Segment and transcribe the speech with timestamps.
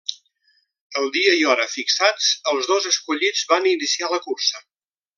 [1.01, 4.69] El dia i hora fixats, els dos escollits van iniciar la cursa.